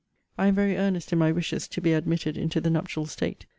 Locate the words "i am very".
0.35-0.77